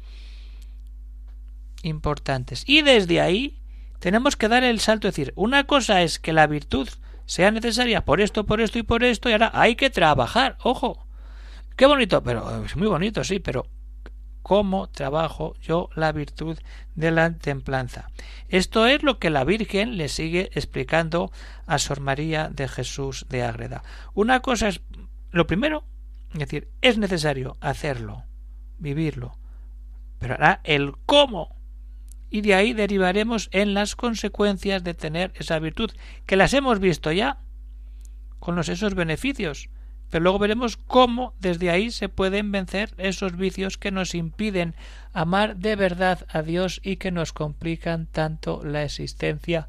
importantes. 1.84 2.63
Y 2.65 2.81
desde 2.81 3.22
ahí 3.22 3.60
tenemos 4.00 4.36
que 4.36 4.48
dar 4.48 4.63
el 4.63 4.79
salto, 4.79 5.07
es 5.07 5.15
decir, 5.15 5.34
una 5.36 5.65
cosa 5.65 6.01
es 6.01 6.17
que 6.17 6.34
la 6.34 6.48
virtud 6.48 6.89
sea 7.27 7.51
necesaria 7.51 8.03
por 8.03 8.22
esto, 8.22 8.46
por 8.46 8.62
esto 8.62 8.79
y 8.79 8.84
por 8.84 9.03
esto, 9.03 9.29
y 9.29 9.34
ahora 9.34 9.51
hay 9.53 9.75
que 9.75 9.91
trabajar, 9.91 10.57
ojo. 10.63 11.05
Qué 11.75 11.86
bonito, 11.86 12.24
pero 12.24 12.65
es 12.65 12.75
muy 12.75 12.88
bonito, 12.88 13.24
sí, 13.24 13.39
pero 13.39 13.67
cómo 14.41 14.88
trabajo 14.88 15.55
yo 15.62 15.89
la 15.93 16.13
virtud 16.13 16.57
de 16.96 17.12
la 17.12 17.34
templanza. 17.34 18.10
Esto 18.48 18.88
es 18.88 19.03
lo 19.03 19.19
que 19.19 19.29
la 19.29 19.43
Virgen 19.43 19.98
le 19.98 20.07
sigue 20.07 20.50
explicando 20.53 21.34
a 21.65 21.77
Sor 21.79 22.00
María 22.00 22.50
de 22.50 22.69
Jesús 22.69 23.25
de 23.27 23.43
Ágreda. 23.43 23.84
Una 24.13 24.39
cosa 24.39 24.69
es 24.69 24.79
lo 25.31 25.48
primero, 25.48 25.84
es 26.31 26.39
decir, 26.39 26.69
es 26.81 26.98
necesario 26.98 27.57
hacerlo, 27.60 28.24
vivirlo, 28.79 29.38
pero 30.17 30.36
ahora 30.36 30.62
el 30.63 30.93
cómo 31.05 31.57
y 32.29 32.41
de 32.41 32.55
ahí 32.55 32.74
derivaremos 32.74 33.50
en 33.51 33.74
las 33.74 33.96
consecuencias 33.96 34.84
de 34.84 34.93
tener 34.93 35.31
esa 35.36 35.60
virtud, 35.60 35.91
que 36.25 36.36
las 36.36 36.53
hemos 36.53 36.79
visto 36.79 37.12
ya 37.12 37.38
con 38.39 38.55
los, 38.55 38.69
esos 38.69 38.96
beneficios, 38.96 39.69
pero 40.10 40.24
luego 40.24 40.39
veremos 40.39 40.77
cómo 40.77 41.34
desde 41.39 41.69
ahí 41.69 41.91
se 41.91 42.10
pueden 42.10 42.51
vencer 42.51 42.93
esos 42.98 43.36
vicios 43.36 43.77
que 43.77 43.91
nos 43.91 44.15
impiden 44.15 44.75
amar 45.13 45.57
de 45.57 45.75
verdad 45.75 46.25
a 46.29 46.41
Dios 46.41 46.79
y 46.84 46.98
que 46.98 47.12
nos 47.12 47.34
complican 47.34 48.07
tanto 48.07 48.63
la 48.63 48.84
existencia 48.84 49.67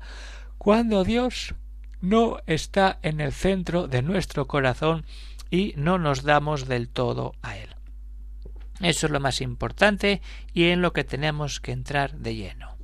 cuando 0.58 1.04
Dios 1.04 1.54
no 2.00 2.38
está 2.46 2.98
en 3.02 3.20
el 3.20 3.32
centro 3.32 3.88
de 3.88 4.02
nuestro 4.02 4.46
corazón 4.46 5.04
y 5.50 5.74
no 5.76 5.98
nos 5.98 6.22
damos 6.22 6.68
del 6.68 6.88
todo 6.88 7.34
a 7.42 7.56
Él. 7.56 7.67
Eso 8.80 9.06
es 9.06 9.12
lo 9.12 9.20
más 9.20 9.40
importante 9.40 10.20
y 10.54 10.66
en 10.66 10.82
lo 10.82 10.92
que 10.92 11.04
tenemos 11.04 11.61
que 11.61 11.73
entrar 11.73 12.16
de 12.16 12.37
lleno. 12.37 12.77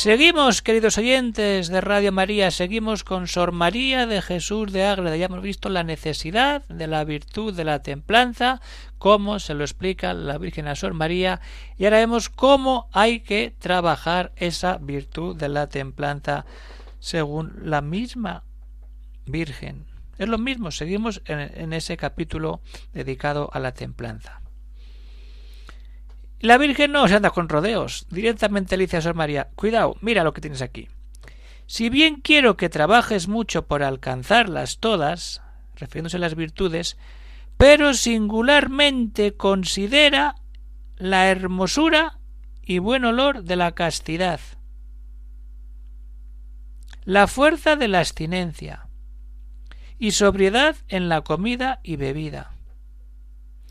Seguimos, 0.00 0.62
queridos 0.62 0.96
oyentes 0.96 1.68
de 1.68 1.82
Radio 1.82 2.10
María, 2.10 2.50
seguimos 2.50 3.04
con 3.04 3.26
Sor 3.26 3.52
María 3.52 4.06
de 4.06 4.22
Jesús 4.22 4.72
de 4.72 4.86
Ágreda. 4.86 5.14
Ya 5.18 5.26
hemos 5.26 5.42
visto 5.42 5.68
la 5.68 5.84
necesidad 5.84 6.66
de 6.68 6.86
la 6.86 7.04
virtud 7.04 7.52
de 7.52 7.64
la 7.64 7.82
templanza, 7.82 8.62
cómo 8.96 9.38
se 9.40 9.52
lo 9.52 9.62
explica 9.62 10.14
la 10.14 10.38
Virgen 10.38 10.68
a 10.68 10.74
Sor 10.74 10.94
María, 10.94 11.42
y 11.76 11.84
ahora 11.84 11.98
vemos 11.98 12.30
cómo 12.30 12.88
hay 12.92 13.20
que 13.20 13.54
trabajar 13.58 14.32
esa 14.36 14.78
virtud 14.78 15.36
de 15.36 15.50
la 15.50 15.66
templanza 15.66 16.46
según 16.98 17.58
la 17.62 17.82
misma 17.82 18.44
Virgen. 19.26 19.84
Es 20.16 20.30
lo 20.30 20.38
mismo, 20.38 20.70
seguimos 20.70 21.20
en, 21.26 21.40
en 21.40 21.74
ese 21.74 21.98
capítulo 21.98 22.62
dedicado 22.94 23.50
a 23.52 23.58
la 23.58 23.72
templanza. 23.72 24.39
La 26.40 26.56
Virgen 26.56 26.92
no 26.92 27.06
se 27.06 27.16
anda 27.16 27.30
con 27.30 27.50
rodeos. 27.50 28.06
Directamente 28.10 28.78
le 28.78 28.84
dice 28.84 28.96
a 28.96 29.02
Sor 29.02 29.14
María, 29.14 29.48
cuidado, 29.54 29.96
mira 30.00 30.24
lo 30.24 30.32
que 30.32 30.40
tienes 30.40 30.62
aquí. 30.62 30.88
Si 31.66 31.90
bien 31.90 32.16
quiero 32.16 32.56
que 32.56 32.70
trabajes 32.70 33.28
mucho 33.28 33.66
por 33.66 33.82
alcanzarlas 33.82 34.78
todas, 34.78 35.42
refiriéndose 35.76 36.16
a 36.16 36.20
las 36.20 36.34
virtudes, 36.34 36.96
pero 37.58 37.92
singularmente 37.92 39.36
considera 39.36 40.34
la 40.96 41.28
hermosura 41.28 42.18
y 42.62 42.78
buen 42.78 43.04
olor 43.04 43.44
de 43.44 43.56
la 43.56 43.72
castidad, 43.72 44.40
la 47.04 47.26
fuerza 47.26 47.76
de 47.76 47.88
la 47.88 47.98
abstinencia 47.98 48.88
y 49.98 50.12
sobriedad 50.12 50.76
en 50.88 51.10
la 51.10 51.20
comida 51.20 51.80
y 51.82 51.96
bebida 51.96 52.52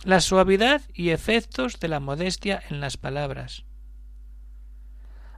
la 0.03 0.21
suavidad 0.21 0.81
y 0.93 1.09
efectos 1.09 1.79
de 1.79 1.87
la 1.87 1.99
modestia 1.99 2.61
en 2.69 2.79
las 2.79 2.97
palabras. 2.97 3.65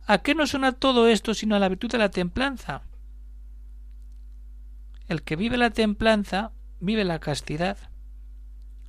¿A 0.05 0.19
qué 0.19 0.35
no 0.35 0.45
suena 0.47 0.73
todo 0.73 1.07
esto 1.07 1.33
sino 1.33 1.55
a 1.55 1.59
la 1.59 1.69
virtud 1.69 1.89
de 1.89 1.97
la 1.97 2.09
templanza? 2.09 2.83
El 5.07 5.23
que 5.23 5.35
vive 5.35 5.57
la 5.57 5.71
templanza 5.71 6.51
vive 6.79 7.03
la 7.03 7.19
castidad 7.19 7.77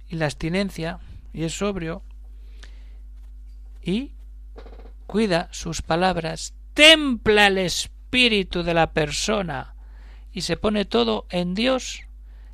y 0.09 0.17
la 0.17 0.27
abstinencia 0.27 0.99
y 1.33 1.45
es 1.45 1.55
sobrio 1.55 2.03
y 3.83 4.13
cuida 5.07 5.49
sus 5.53 5.83
palabras, 5.83 6.55
templa 6.75 7.49
el 7.49 7.59
espíritu 7.59 8.63
de 8.63 8.75
la 8.75 8.93
persona 8.93 9.75
y 10.33 10.43
se 10.43 10.57
pone 10.57 10.85
todo 10.85 11.27
en 11.31 11.55
Dios 11.55 12.03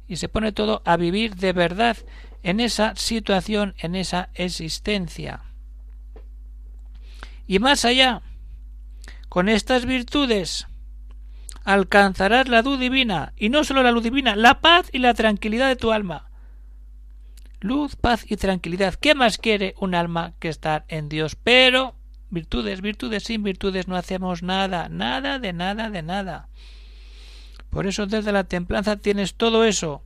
y 0.06 0.16
se 0.16 0.28
pone 0.28 0.52
todo 0.52 0.82
a 0.84 0.96
vivir 0.96 1.37
de 1.37 1.52
verdad 1.52 1.96
en 2.42 2.61
esa 2.61 2.95
situación, 2.97 3.75
en 3.78 3.95
esa 3.95 4.30
existencia. 4.35 5.42
Y 7.47 7.59
más 7.59 7.85
allá, 7.85 8.23
con 9.28 9.49
estas 9.49 9.87
virtudes 9.87 10.66
alcanzarás 11.64 12.49
la 12.49 12.62
luz 12.62 12.78
divina, 12.78 13.33
y 13.37 13.50
no 13.50 13.64
solo 13.64 13.83
la 13.83 13.90
luz 13.90 14.02
divina, 14.02 14.37
la 14.37 14.61
paz 14.61 14.88
y 14.92 14.99
la 14.99 15.14
tranquilidad 15.14 15.68
de 15.68 15.76
tu 15.76 15.92
alma. 15.92 16.30
Luz, 17.61 17.97
paz 17.97 18.25
y 18.28 18.37
tranquilidad. 18.37 18.95
¿Qué 18.95 19.14
más 19.14 19.37
quiere 19.37 19.75
un 19.78 19.95
alma 19.95 20.35
que 20.38 20.49
estar 20.49 20.85
en 20.88 21.09
Dios? 21.09 21.37
Pero 21.37 21.95
virtudes, 22.30 22.80
virtudes, 22.80 23.25
sin 23.25 23.42
virtudes 23.42 23.88
no 23.88 23.97
hacemos 23.97 24.42
nada, 24.42 24.88
nada 24.88 25.38
de 25.38 25.52
nada 25.52 25.90
de 25.90 26.02
nada. 26.02 26.49
Por 27.71 27.87
eso 27.87 28.07
desde 28.07 28.33
la 28.33 28.45
templanza 28.45 28.97
tienes 28.97 29.35
todo 29.35 29.64
eso, 29.64 30.02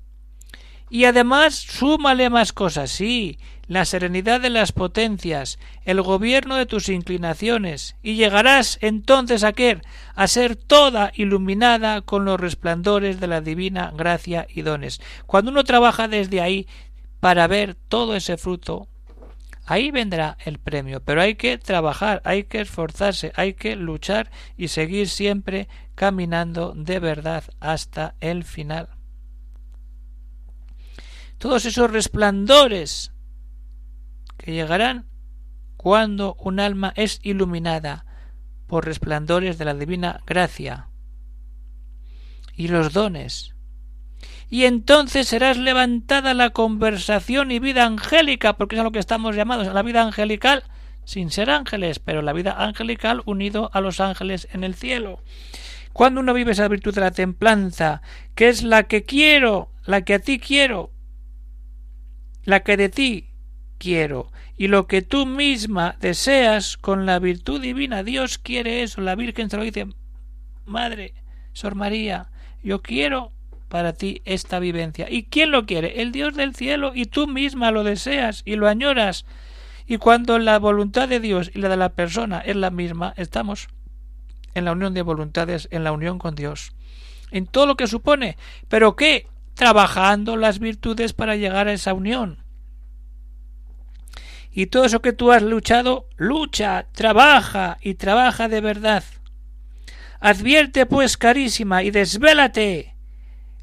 y 0.93 1.07
además 1.07 1.55
súmale 1.55 2.29
más 2.29 2.53
cosas, 2.53 2.91
sí, 2.91 3.39
la 3.67 3.87
serenidad 3.87 4.43
de 4.43 4.51
las 4.51 4.73
potencias, 4.73 5.59
el 5.87 6.03
gobierno 6.03 6.57
de 6.57 6.67
tus 6.67 6.91
inclinaciones, 6.91 7.97
y 8.03 8.17
llegarás 8.17 8.77
entonces 8.83 9.43
a 9.43 9.55
qué? 9.55 9.81
a 10.15 10.27
ser 10.29 10.55
toda 10.55 11.11
iluminada 11.15 12.03
con 12.03 12.27
los 12.27 12.39
resplandores 12.39 13.21
de 13.21 13.27
la 13.27 13.41
divina 13.41 13.91
gracia 13.97 14.47
y 14.51 14.61
dones. 14.61 15.01
Cuando 15.25 15.51
uno 15.51 15.65
trabaja 15.65 16.09
desde 16.09 16.43
ahí 16.43 16.67
para 17.21 17.47
ver 17.47 17.75
todo 17.89 18.15
ese 18.15 18.37
fruto, 18.37 18.87
ahí 19.65 19.91
vendrá 19.91 20.37
el 20.45 20.59
premio, 20.59 21.03
pero 21.03 21.23
hay 21.23 21.37
que 21.37 21.57
trabajar, 21.57 22.21
hay 22.27 22.45
que 22.45 22.61
esforzarse, 22.61 23.33
hay 23.35 23.55
que 23.55 23.77
luchar 23.77 24.31
y 24.59 24.69
seguir 24.69 25.09
siempre 25.09 25.69
caminando 25.95 26.75
de 26.77 26.99
verdad 26.99 27.45
hasta 27.61 28.15
el 28.21 28.45
final 28.45 28.91
todos 31.43 31.65
esos 31.65 31.91
resplandores 31.91 33.11
que 34.39 34.53
llegarán 34.53 35.07
cuando 35.77 36.37
un 36.39 36.61
alma 36.61 36.93
es 36.95 37.19
iluminada 37.25 38.07
por 38.69 38.85
resplandores 38.85 39.59
de 39.59 39.65
la 39.65 39.75
divina 39.75 40.21
gracia 40.25 40.87
y 42.55 42.69
los 42.69 42.93
dones. 42.93 43.57
Y 44.51 44.67
entonces 44.67 45.27
serás 45.27 45.59
levantada 45.59 46.33
la 46.33 46.51
conversación 46.51 47.51
y 47.51 47.59
vida 47.59 47.87
angélica, 47.87 48.53
porque 48.53 48.77
es 48.77 48.81
a 48.81 48.85
lo 48.85 48.93
que 48.93 49.01
estamos 49.01 49.35
llamados, 49.35 49.67
a 49.67 49.75
la 49.75 49.83
vida 49.83 50.03
angelical, 50.03 50.63
sin 51.05 51.33
ser 51.33 51.51
ángeles, 51.51 51.99
pero 51.99 52.23
la 52.23 52.35
vida 52.35 52.55
angelical 52.57 53.21
unido 53.25 53.69
a 53.73 53.81
los 53.81 53.99
ángeles 53.99 54.47
en 54.53 54.63
el 54.63 54.77
cielo. 54.77 55.19
Cuando 55.93 56.21
uno 56.21 56.35
vive 56.35 56.53
esa 56.53 56.69
virtud 56.69 56.95
de 56.95 57.01
la 57.01 57.11
templanza, 57.11 58.01
que 58.37 58.49
es 58.49 58.63
la 58.63 58.85
que 58.85 59.03
quiero, 59.03 59.73
la 59.85 60.03
que 60.03 60.15
a 60.15 60.19
ti 60.21 60.39
quiero, 60.39 60.93
la 62.45 62.61
que 62.61 62.77
de 62.77 62.89
ti 62.89 63.29
quiero, 63.79 64.31
y 64.57 64.69
lo 64.69 64.87
que 64.87 65.03
tú 65.03 65.27
misma 65.27 65.97
deseas 66.01 66.77
con 66.77 67.07
la 67.07 67.19
virtud 67.19 67.61
divina. 67.61 68.03
Dios 68.03 68.39
quiere 68.39 68.83
eso, 68.83 69.01
la 69.01 69.17
Virgen 69.17 69.51
se 69.51 69.57
lo 69.57 69.65
dice, 69.65 69.87
Madre, 70.67 71.15
Sor 71.53 71.75
María, 71.75 72.31
yo 72.63 72.81
quiero 72.83 73.33
para 73.69 73.93
ti 73.93 74.23
esta 74.25 74.59
vivencia. 74.59 75.09
¿Y 75.11 75.25
quién 75.25 75.51
lo 75.51 75.67
quiere? 75.67 76.03
El 76.03 76.13
Dios 76.13 76.35
del 76.35 76.55
cielo, 76.55 76.93
y 76.95 77.07
tú 77.07 77.27
misma 77.27 77.71
lo 77.71 77.85
deseas 77.85 78.43
y 78.45 78.57
lo 78.57 78.69
añoras. 78.69 79.25
Y 79.87 79.97
cuando 79.97 80.39
la 80.39 80.59
voluntad 80.59 81.09
de 81.09 81.21
Dios 81.21 81.51
y 81.55 81.59
la 81.59 81.69
de 81.69 81.77
la 81.77 81.89
persona 81.89 82.39
es 82.41 82.55
la 82.55 82.71
misma, 82.71 83.15
estamos 83.17 83.69
en 84.55 84.65
la 84.67 84.73
unión 84.73 84.95
de 84.95 85.03
voluntades, 85.03 85.69
en 85.71 85.85
la 85.85 85.93
unión 85.93 86.19
con 86.19 86.35
Dios. 86.35 86.73
En 87.31 87.47
todo 87.47 87.67
lo 87.67 87.77
que 87.77 87.87
supone. 87.87 88.37
¿Pero 88.69 88.95
qué? 88.95 89.27
Trabajando 89.55 90.37
las 90.37 90.59
virtudes 90.59 91.13
para 91.13 91.37
llegar 91.37 91.69
a 91.69 91.73
esa 91.73 91.95
unión. 91.95 92.43
Y 94.53 94.67
todo 94.67 94.85
eso 94.85 95.01
que 95.01 95.13
tú 95.13 95.33
has 95.33 95.43
luchado, 95.43 96.07
lucha, 96.17 96.87
trabaja 96.93 97.79
y 97.81 97.95
trabaja 97.95 98.49
de 98.49 98.61
verdad. 98.61 99.03
Advierte 100.21 100.87
pues, 100.87 101.17
carísima, 101.17 101.83
y 101.83 101.91
desvélate 101.91 102.95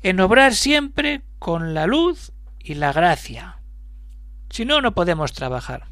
en 0.02 0.20
obrar 0.20 0.56
siempre 0.56 1.22
con 1.38 1.74
la 1.74 1.86
luz 1.86 2.32
y 2.60 2.74
la 2.74 2.92
gracia. 2.92 3.60
Si 4.50 4.66
no, 4.66 4.82
no 4.82 4.94
podemos 4.94 5.34
trabajar. 5.34 5.88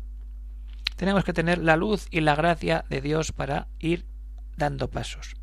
Tenemos 0.95 1.23
que 1.23 1.33
tener 1.33 1.59
la 1.59 1.77
luz 1.77 2.07
y 2.09 2.21
la 2.21 2.35
gracia 2.35 2.83
de 2.89 3.01
Dios 3.01 3.31
para 3.31 3.67
ir 3.79 4.05
dando 4.57 4.89
pasos. 4.89 5.36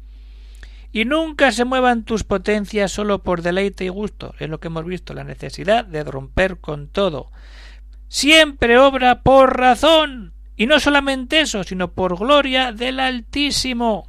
Y 0.95 1.07
nunca 1.07 1.51
se 1.51 1.65
muevan 1.65 2.05
tus 2.05 2.23
potencias 2.23 2.93
solo 2.93 3.25
por 3.25 3.43
deleite 3.43 3.85
y 3.85 3.89
gusto. 3.89 4.33
Es 4.39 4.49
lo 4.49 4.61
que 4.61 4.69
hemos 4.69 4.85
visto, 4.85 5.13
la 5.13 5.25
necesidad 5.25 5.85
de 5.85 6.05
romper 6.05 6.59
con 6.59 6.87
todo. 6.87 7.33
Siempre 8.07 8.79
obra 8.79 9.23
por 9.23 9.59
razón. 9.59 10.35
Y 10.55 10.67
no 10.67 10.79
solamente 10.79 11.41
eso, 11.41 11.65
sino 11.65 11.91
por 11.95 12.17
gloria 12.17 12.71
del 12.71 13.01
Altísimo 13.01 14.07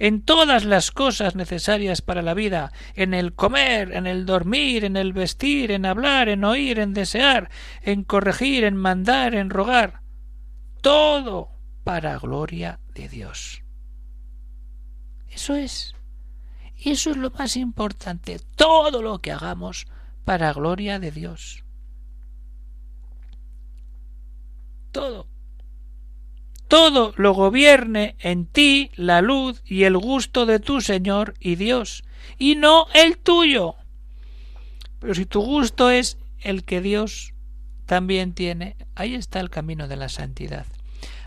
en 0.00 0.22
todas 0.22 0.64
las 0.64 0.90
cosas 0.90 1.36
necesarias 1.36 2.02
para 2.02 2.22
la 2.22 2.34
vida, 2.34 2.72
en 2.96 3.14
el 3.14 3.32
comer, 3.32 3.92
en 3.92 4.08
el 4.08 4.26
dormir, 4.26 4.84
en 4.84 4.96
el 4.96 5.12
vestir, 5.12 5.70
en 5.70 5.86
hablar, 5.86 6.28
en 6.28 6.42
oír, 6.42 6.80
en 6.80 6.92
desear, 6.92 7.50
en 7.82 8.02
corregir, 8.02 8.64
en 8.64 8.76
mandar, 8.76 9.36
en 9.36 9.48
rogar, 9.48 10.00
todo 10.82 11.50
para 11.84 12.18
gloria 12.18 12.80
de 12.94 13.08
Dios. 13.08 13.63
Eso 15.34 15.54
es. 15.54 15.94
Eso 16.82 17.10
es 17.10 17.16
lo 17.16 17.30
más 17.30 17.56
importante, 17.56 18.40
todo 18.56 19.02
lo 19.02 19.20
que 19.20 19.32
hagamos 19.32 19.86
para 20.24 20.52
gloria 20.52 20.98
de 20.98 21.10
Dios. 21.10 21.64
Todo 24.92 25.26
todo 26.74 27.12
lo 27.16 27.34
gobierne 27.34 28.16
en 28.18 28.46
ti 28.46 28.90
la 28.96 29.22
luz 29.22 29.62
y 29.64 29.84
el 29.84 29.96
gusto 29.96 30.44
de 30.44 30.58
tu 30.58 30.80
Señor 30.80 31.34
y 31.38 31.54
Dios, 31.54 32.02
y 32.36 32.56
no 32.56 32.86
el 32.94 33.18
tuyo. 33.18 33.76
Pero 34.98 35.14
si 35.14 35.24
tu 35.24 35.40
gusto 35.40 35.90
es 35.90 36.18
el 36.40 36.64
que 36.64 36.80
Dios 36.80 37.32
también 37.86 38.34
tiene, 38.34 38.76
ahí 38.96 39.14
está 39.14 39.38
el 39.38 39.50
camino 39.50 39.86
de 39.86 39.96
la 39.96 40.08
santidad. 40.08 40.66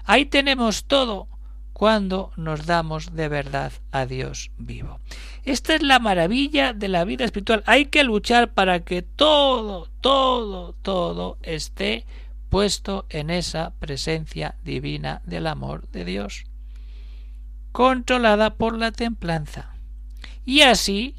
Ahí 0.04 0.26
tenemos 0.26 0.84
todo 0.84 1.30
cuando 1.78 2.32
nos 2.38 2.66
damos 2.66 3.14
de 3.14 3.28
verdad 3.28 3.72
a 3.92 4.08
Dios 4.08 4.50
vivo. 4.58 5.00
Esta 5.44 5.76
es 5.76 5.84
la 5.84 6.00
maravilla 6.00 6.74
de 6.74 6.88
la 6.88 7.06
vida 7.06 7.24
espiritual. 7.24 7.62
Hay 7.68 7.86
que 7.86 8.04
luchar 8.04 8.52
para 8.52 8.80
que 8.80 9.04
todo, 9.04 9.88
todo, 10.02 10.74
todo 10.82 11.38
esté 11.44 12.08
puesto 12.50 13.06
en 13.10 13.30
esa 13.30 13.76
presencia 13.78 14.56
divina 14.64 15.22
del 15.26 15.46
amor 15.46 15.88
de 15.90 16.04
Dios, 16.04 16.46
controlada 17.72 18.56
por 18.56 18.76
la 18.76 18.92
templanza. 18.92 19.76
Y 20.46 20.62
así, 20.62 21.14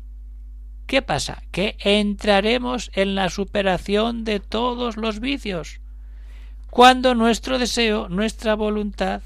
¿qué 0.88 1.02
pasa? 1.02 1.44
Que 1.52 1.76
entraremos 1.78 2.90
en 2.94 3.14
la 3.14 3.30
superación 3.30 4.24
de 4.24 4.40
todos 4.40 4.96
los 4.96 5.20
vicios, 5.20 5.80
cuando 6.68 7.14
nuestro 7.14 7.60
deseo, 7.60 8.08
nuestra 8.08 8.56
voluntad 8.56 9.22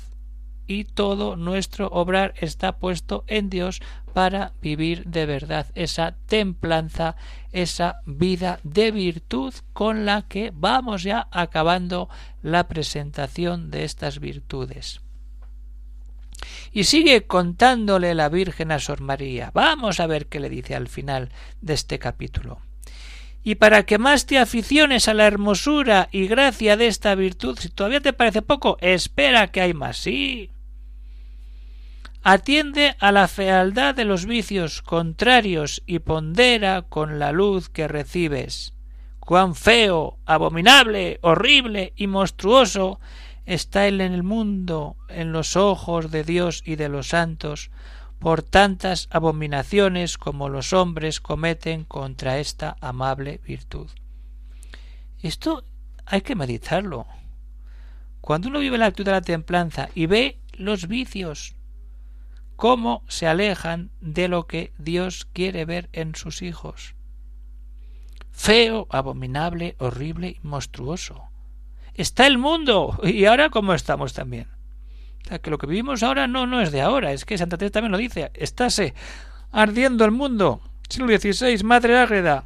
y 0.67 0.85
todo 0.85 1.37
nuestro 1.37 1.89
obrar 1.89 2.35
está 2.37 2.79
puesto 2.79 3.25
en 3.27 3.51
Dios 3.51 3.81
para 4.13 4.53
vivir 4.61 5.05
de 5.05 5.27
verdad 5.27 5.67
esa 5.75 6.17
templanza, 6.27 7.17
esa 7.53 8.01
vida 8.07 8.61
de 8.63 8.91
virtud 8.91 9.55
con 9.73 10.05
la 10.05 10.23
que 10.23 10.53
vamos 10.55 11.03
ya 11.03 11.29
acabando 11.31 12.09
la 12.43 12.69
presentación 12.69 13.71
de 13.71 13.85
estas 13.85 14.21
virtudes. 14.21 15.01
Y 16.73 16.85
sigue 16.85 17.27
contándole 17.27 18.15
la 18.15 18.29
Virgen 18.29 18.73
a 18.73 18.79
Sor 18.79 19.01
María. 19.01 19.51
Vamos 19.55 20.01
a 20.01 20.07
ver 20.07 20.27
qué 20.27 20.41
le 20.41 20.49
dice 20.49 20.75
al 20.75 20.89
final 20.89 21.31
de 21.61 21.75
este 21.75 21.99
capítulo. 21.99 22.61
Y 23.45 23.57
para 23.57 23.85
que 23.85 23.99
más 23.99 24.27
te 24.27 24.39
aficiones 24.39 25.09
a 25.09 25.15
la 25.15 25.27
hermosura 25.27 26.09
y 26.13 26.27
gracia 26.29 26.77
de 26.77 26.87
esta 26.87 27.15
virtud, 27.15 27.59
si 27.59 27.69
todavía 27.69 28.01
te 28.01 28.13
parece 28.13 28.43
poco, 28.43 28.79
espera 28.81 29.49
que 29.49 29.61
hay 29.61 29.75
más. 29.75 29.97
Sí, 29.97 30.51
atiende 32.23 32.95
a 33.01 33.11
la 33.11 33.27
fealdad 33.27 33.95
de 33.95 34.05
los 34.05 34.27
vicios 34.27 34.81
contrarios 34.83 35.83
y 35.87 35.99
pondera 35.99 36.83
con 36.83 37.19
la 37.19 37.33
luz 37.33 37.69
que 37.69 37.89
recibes. 37.89 38.75
Cuán 39.19 39.55
feo, 39.55 40.19
abominable, 40.25 41.19
horrible 41.23 41.93
y 41.97 42.07
monstruoso 42.07 43.01
está 43.45 43.87
él 43.87 44.01
en 44.01 44.13
el 44.13 44.23
mundo, 44.23 44.97
en 45.09 45.33
los 45.33 45.57
ojos 45.57 46.11
de 46.11 46.25
Dios 46.25 46.63
y 46.65 46.77
de 46.77 46.89
los 46.89 47.09
santos, 47.09 47.71
por 48.23 48.45
tantas 48.45 49.09
abominaciones 49.11 50.17
como 50.17 50.49
los 50.49 50.73
hombres 50.73 51.21
cometen 51.21 51.83
contra 51.83 52.39
esta 52.39 52.77
amable 52.81 53.41
virtud. 53.45 53.91
Esto 55.21 55.65
hay 56.07 56.21
que 56.21 56.37
meditarlo. 56.37 57.09
Cuando 58.21 58.49
uno 58.49 58.61
vive 58.61 58.79
la 58.79 58.87
actitud 58.87 59.07
de 59.07 59.11
la 59.11 59.23
templanza 59.23 59.89
y 59.97 60.07
ve 60.07 60.39
los 60.53 60.87
vicios, 60.87 61.57
cómo 62.55 63.03
se 63.09 63.27
alejan 63.27 63.91
de 64.01 64.29
lo 64.29 64.47
que 64.47 64.73
Dios 64.79 65.27
quiere 65.33 65.65
ver 65.65 65.89
en 65.93 66.15
sus 66.15 66.43
hijos. 66.43 66.95
Feo, 68.31 68.87
abominable, 68.91 69.75
horrible 69.81 70.37
y 70.41 70.47
monstruoso. 70.47 71.25
Está 71.95 72.29
el 72.29 72.39
mundo. 72.39 73.01
Y 73.03 73.25
ahora 73.25 73.51
cómo 73.51 73.75
estamos 73.75 74.13
también. 74.13 74.47
Sea, 75.29 75.39
que 75.39 75.51
lo 75.51 75.59
que 75.59 75.67
vivimos 75.67 76.03
ahora 76.03 76.27
no, 76.27 76.47
no 76.47 76.61
es 76.61 76.73
de 76.73 76.81
ahora. 76.81 77.13
Es 77.13 77.25
que 77.25 77.39
Santa 77.39 77.59
Teresa 77.59 77.75
también 77.75 77.93
lo 77.93 77.99
dice. 77.99 78.31
Estáse 78.35 78.95
ardiendo 79.51 80.05
el 80.05 80.11
mundo. 80.11 80.61
Siglo 80.89 81.09
XVI, 81.19 81.63
Madre 81.65 81.99
Ágreda. 81.99 82.45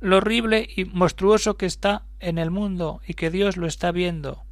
Lo 0.00 0.18
horrible 0.18 0.68
y 0.76 0.84
monstruoso 0.84 1.56
que 1.56 1.66
está 1.66 2.04
en 2.20 2.38
el 2.38 2.50
mundo 2.50 3.00
y 3.06 3.14
que 3.14 3.30
Dios 3.30 3.56
lo 3.56 3.66
está 3.66 3.92
viendo. 3.92 4.42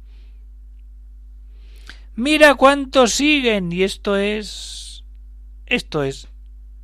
Mira 2.15 2.55
cuántos 2.55 3.13
siguen. 3.13 3.71
Y 3.71 3.83
esto 3.83 4.17
es. 4.17 5.03
Esto 5.65 6.03
es 6.03 6.27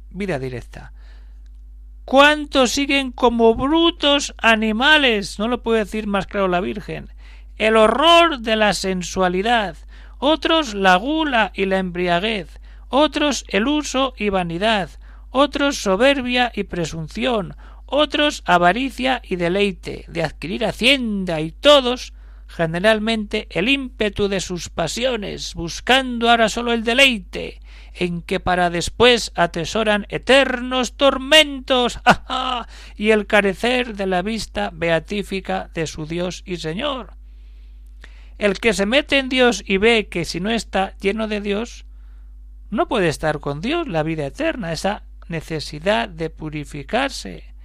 vida 0.09 0.39
directa. 0.39 0.93
¿Cuántos 2.05 2.71
siguen 2.71 3.11
como 3.11 3.53
brutos 3.55 4.33
animales? 4.37 5.39
No 5.39 5.49
lo 5.49 5.61
puede 5.61 5.79
decir 5.79 6.07
más 6.07 6.25
claro 6.25 6.47
la 6.47 6.61
Virgen. 6.61 7.09
El 7.57 7.75
horror 7.75 8.39
de 8.39 8.55
la 8.55 8.73
sensualidad, 8.73 9.75
otros 10.19 10.73
la 10.73 10.95
gula 10.95 11.51
y 11.53 11.65
la 11.65 11.79
embriaguez, 11.79 12.59
otros 12.89 13.45
el 13.47 13.67
uso 13.67 14.13
y 14.17 14.29
vanidad, 14.29 14.89
otros 15.29 15.77
soberbia 15.77 16.51
y 16.55 16.63
presunción, 16.63 17.55
otros 17.85 18.43
avaricia 18.45 19.21
y 19.23 19.35
deleite 19.35 20.05
de 20.07 20.23
adquirir 20.23 20.65
hacienda 20.65 21.41
y 21.41 21.51
todos 21.51 22.13
generalmente 22.47 23.47
el 23.51 23.69
ímpetu 23.69 24.27
de 24.27 24.39
sus 24.39 24.69
pasiones, 24.69 25.53
buscando 25.53 26.29
ahora 26.29 26.49
sólo 26.49 26.71
el 26.71 26.83
deleite, 26.83 27.59
en 27.93 28.21
que 28.21 28.39
para 28.39 28.69
después 28.69 29.31
atesoran 29.35 30.05
eternos 30.09 30.93
tormentos 30.93 31.99
y 32.95 33.11
el 33.11 33.27
carecer 33.27 33.95
de 33.95 34.07
la 34.07 34.21
vista 34.21 34.69
beatífica 34.73 35.69
de 35.73 35.87
su 35.87 36.05
Dios 36.05 36.43
y 36.45 36.57
Señor. 36.57 37.16
El 38.37 38.59
que 38.59 38.73
se 38.73 38.85
mete 38.85 39.17
en 39.17 39.29
Dios 39.29 39.63
y 39.65 39.77
ve 39.77 40.07
que 40.09 40.25
si 40.25 40.39
no 40.39 40.51
está 40.51 40.95
lleno 40.97 41.27
de 41.27 41.41
Dios, 41.41 41.85
no 42.69 42.87
puede 42.87 43.07
estar 43.07 43.39
con 43.39 43.61
Dios 43.61 43.87
la 43.87 44.03
vida 44.03 44.25
eterna, 44.25 44.71
esa 44.71 45.03
necesidad 45.27 46.07
de 46.07 46.29
purificarse 46.29 47.55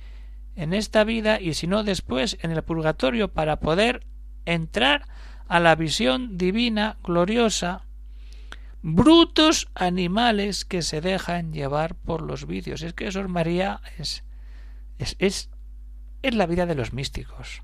en 0.56 0.72
esta 0.72 1.04
vida 1.04 1.40
y 1.40 1.54
si 1.54 1.66
no 1.66 1.82
después 1.82 2.38
en 2.42 2.50
el 2.50 2.62
purgatorio 2.62 3.28
para 3.28 3.60
poder 3.60 4.06
entrar 4.44 5.06
a 5.48 5.60
la 5.60 5.74
visión 5.74 6.38
divina 6.38 6.96
gloriosa 7.04 7.84
brutos 8.82 9.68
animales 9.74 10.64
que 10.64 10.82
se 10.82 11.00
dejan 11.00 11.52
llevar 11.52 11.94
por 11.94 12.22
los 12.22 12.46
vicios. 12.46 12.82
Es 12.82 12.94
que 12.94 13.06
eso, 13.06 13.26
María, 13.28 13.80
es, 13.98 14.24
es, 14.98 15.16
es, 15.18 15.50
es 16.22 16.34
la 16.34 16.46
vida 16.46 16.66
de 16.66 16.74
los 16.74 16.92
místicos. 16.92 17.62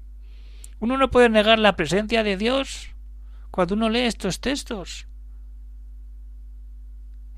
Uno 0.78 0.96
no 0.96 1.10
puede 1.10 1.28
negar 1.28 1.58
la 1.58 1.74
presencia 1.74 2.22
de 2.22 2.36
Dios 2.36 2.90
cuando 3.50 3.74
uno 3.74 3.88
lee 3.88 4.00
estos 4.00 4.40
textos. 4.40 5.08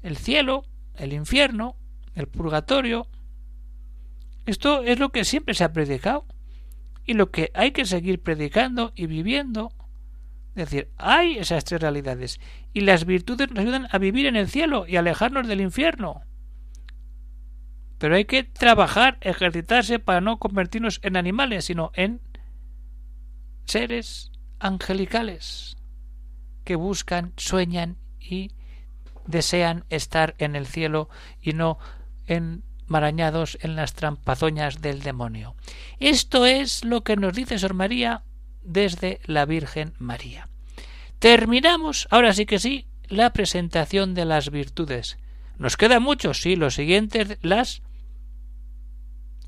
El 0.03 0.17
cielo, 0.17 0.65
el 0.95 1.13
infierno, 1.13 1.77
el 2.15 2.27
purgatorio. 2.27 3.07
Esto 4.47 4.83
es 4.83 4.99
lo 4.99 5.11
que 5.11 5.25
siempre 5.25 5.55
se 5.55 5.65
ha 5.65 5.73
predicado 5.73 6.27
y 7.05 7.15
lo 7.15 7.31
que 7.31 7.51
hay 7.55 7.73
que 7.73 7.85
seguir 7.85 8.23
predicando 8.23 8.93
y 8.95 9.07
viviendo. 9.07 9.73
Es 10.55 10.71
decir, 10.71 10.91
hay 10.97 11.39
esas 11.39 11.65
tres 11.65 11.81
realidades 11.81 12.41
y 12.73 12.81
las 12.81 13.05
virtudes 13.05 13.51
nos 13.51 13.61
ayudan 13.61 13.89
a 13.91 13.99
vivir 13.99 14.27
en 14.27 14.37
el 14.37 14.49
cielo 14.49 14.87
y 14.87 14.97
alejarnos 14.97 15.47
del 15.47 15.61
infierno. 15.61 16.23
Pero 17.99 18.17
hay 18.17 18.25
que 18.25 18.45
trabajar, 18.45 19.19
ejercitarse 19.21 19.99
para 19.99 20.21
no 20.21 20.39
convertirnos 20.39 21.01
en 21.03 21.17
animales, 21.17 21.67
sino 21.67 21.93
en 21.95 22.21
seres 23.67 24.33
angelicales 24.59 25.77
que 26.71 26.77
buscan, 26.77 27.33
sueñan 27.37 27.97
y 28.21 28.53
desean 29.27 29.87
estar 29.91 30.37
en 30.39 30.55
el 30.55 30.69
cielo 30.69 31.09
y 31.43 31.53
no 31.53 31.81
enmarañados 32.29 33.59
en 33.63 33.75
las 33.75 33.95
trampazoñas 33.95 34.81
del 34.81 35.03
demonio. 35.03 35.57
Esto 35.99 36.47
es 36.47 36.85
lo 36.85 37.03
que 37.03 37.17
nos 37.17 37.35
dice 37.35 37.59
Sor 37.59 37.75
María 37.75 38.23
desde 38.63 39.19
la 39.25 39.47
Virgen 39.47 39.95
María. 39.99 40.49
Terminamos, 41.19 42.07
ahora 42.09 42.33
sí 42.35 42.47
que 42.47 42.61
sí, 42.61 42.87
la 43.09 43.33
presentación 43.33 44.15
de 44.15 44.27
las 44.27 44.53
virtudes. 44.53 45.19
Nos 45.59 45.77
queda 45.77 45.99
mucho, 45.99 46.35
sí, 46.35 46.55
los 46.55 46.77
siguientes, 46.77 47.37
las 47.43 47.83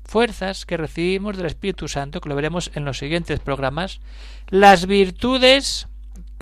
fuerzas 0.03 0.65
que 0.65 0.75
recibimos 0.75 1.37
del 1.37 1.45
Espíritu 1.45 1.87
Santo, 1.87 2.19
que 2.19 2.27
lo 2.27 2.35
veremos 2.35 2.69
en 2.75 2.83
los 2.83 2.97
siguientes 2.97 3.39
programas, 3.39 4.01
las 4.49 4.87
virtudes 4.87 5.87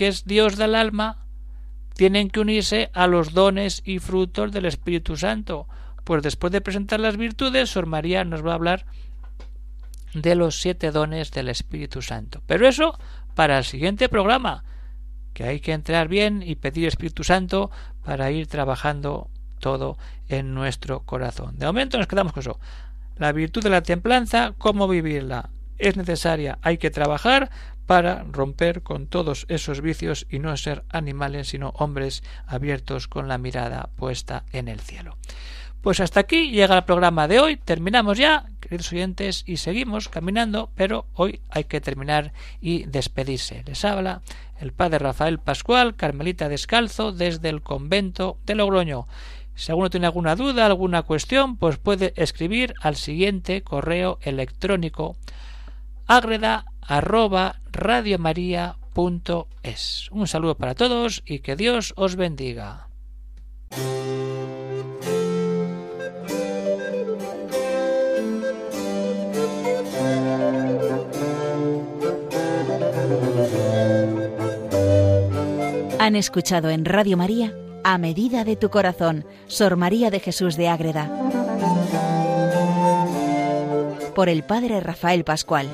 que 0.02 0.08
es 0.08 0.26
Dios 0.26 0.58
del 0.58 0.74
alma, 0.74 1.28
tienen 1.94 2.32
que 2.32 2.40
unirse 2.40 2.90
a 2.96 3.06
los 3.06 3.34
dones 3.36 3.84
y 3.86 4.00
frutos 4.00 4.52
del 4.52 4.66
Espíritu 4.66 5.16
Santo. 5.16 5.68
Pues 6.04 6.24
después 6.24 6.52
de 6.52 6.60
presentar 6.60 7.00
las 7.00 7.18
virtudes, 7.18 7.70
Sor 7.70 7.86
María 7.86 8.26
nos 8.26 8.44
va 8.44 8.54
a 8.54 8.56
hablar 8.56 8.88
de 10.16 10.34
los 10.34 10.60
siete 10.60 10.90
dones 10.90 11.30
del 11.30 11.50
Espíritu 11.50 12.02
Santo. 12.02 12.42
Pero 12.48 12.68
eso 12.68 12.98
para 13.36 13.60
el 13.60 13.64
siguiente 13.64 14.10
programa, 14.10 14.64
que 15.36 15.44
hay 15.44 15.60
que 15.60 15.74
entrar 15.74 16.08
bien 16.08 16.42
y 16.44 16.56
pedir 16.56 16.88
Espíritu 16.88 17.24
Santo 17.24 17.70
para 18.04 18.32
ir 18.32 18.48
trabajando 18.48 19.30
todo 19.60 20.00
en 20.30 20.56
nuestro 20.56 21.02
corazón. 21.02 21.60
De 21.60 21.68
momento 21.68 22.00
nos 22.00 22.08
quedamos 22.08 22.34
con 22.34 22.42
eso. 22.42 22.60
La 23.18 23.34
virtud 23.34 23.62
de 23.62 23.70
la 23.70 23.84
templanza, 23.84 24.56
cómo 24.58 24.88
vivirla. 24.88 25.52
Es 25.78 25.96
necesaria, 25.96 26.58
hay 26.64 26.80
que 26.80 26.90
trabajar 26.90 27.52
para 27.86 28.24
romper 28.32 28.84
con 28.84 29.08
todos 29.08 29.46
esos 29.50 29.82
vicios 29.82 30.26
y 30.30 30.40
no 30.40 30.56
ser 30.58 30.84
animales, 30.90 31.50
sino 31.50 31.70
hombres 31.70 32.24
abiertos 32.48 33.08
con 33.08 33.28
la 33.28 33.38
mirada 33.38 33.90
puesta 33.96 34.46
en 34.52 34.68
el 34.68 34.80
cielo. 34.80 35.18
Pues 35.82 36.00
hasta 36.00 36.20
aquí 36.20 36.52
llega 36.52 36.78
el 36.78 36.84
programa 36.84 37.28
de 37.28 37.40
hoy. 37.40 37.58
Terminamos 37.58 38.18
ya, 38.18 38.46
queridos 38.60 38.92
oyentes, 38.92 39.44
y 39.48 39.58
seguimos 39.58 40.10
caminando, 40.10 40.70
pero 40.76 41.08
hoy 41.14 41.42
hay 41.50 41.64
que 41.64 41.82
terminar 41.82 42.34
y 42.62 42.84
despedirse. 42.84 43.64
Les 43.66 43.84
habla 43.84 44.22
el 44.60 44.74
padre 44.74 45.00
Rafael 45.00 45.40
Pascual, 45.40 45.96
Carmelita 45.96 46.50
Descalzo, 46.50 47.12
desde 47.12 47.50
el 47.50 47.64
convento 47.64 48.38
de 48.46 48.54
Logroño. 48.54 49.08
Si 49.56 49.72
alguno 49.72 49.90
tiene 49.90 50.06
alguna 50.06 50.36
duda, 50.36 50.68
alguna 50.68 51.02
cuestión, 51.02 51.58
pues 51.58 51.78
puede 51.78 52.14
escribir 52.16 52.76
al 52.82 52.96
siguiente 52.96 53.64
correo 53.64 54.20
electrónico 54.22 55.18
agreda 56.08 56.66
arroba 56.82 57.62
Un 60.12 60.28
saludo 60.28 60.56
para 60.56 60.76
todos 60.76 61.24
y 61.26 61.40
que 61.40 61.56
Dios 61.56 61.94
os 61.96 62.16
bendiga. 62.16 62.88
Han 76.00 76.16
escuchado 76.16 76.72
en 76.72 76.84
Radio 76.84 77.16
María 77.16 77.56
A 77.84 78.00
Medida 78.00 78.44
de 78.44 78.56
tu 78.56 78.72
Corazón, 78.72 79.24
Sor 79.46 79.76
María 79.76 80.10
de 80.10 80.20
Jesús 80.20 80.58
de 80.58 80.68
Ágreda. 80.68 81.10
Por 84.16 84.28
el 84.28 84.44
Padre 84.44 84.80
Rafael 84.80 85.24
Pascual. 85.24 85.70